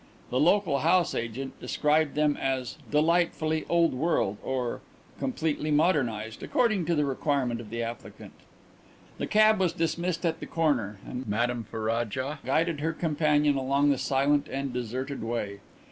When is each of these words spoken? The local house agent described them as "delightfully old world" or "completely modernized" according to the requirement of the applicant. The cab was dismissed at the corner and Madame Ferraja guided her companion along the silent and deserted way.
The 0.31 0.39
local 0.39 0.79
house 0.79 1.13
agent 1.13 1.59
described 1.61 2.15
them 2.15 2.35
as 2.35 2.79
"delightfully 2.89 3.65
old 3.69 3.93
world" 3.93 4.37
or 4.41 4.81
"completely 5.19 5.69
modernized" 5.69 6.41
according 6.41 6.85
to 6.85 6.95
the 6.95 7.05
requirement 7.05 7.61
of 7.61 7.69
the 7.69 7.83
applicant. 7.83 8.33
The 9.19 9.27
cab 9.27 9.59
was 9.59 9.73
dismissed 9.73 10.25
at 10.25 10.39
the 10.39 10.47
corner 10.47 10.97
and 11.07 11.27
Madame 11.27 11.63
Ferraja 11.71 12.39
guided 12.43 12.79
her 12.79 12.93
companion 12.93 13.55
along 13.57 13.91
the 13.91 13.97
silent 13.99 14.47
and 14.49 14.73
deserted 14.73 15.23
way. 15.23 15.59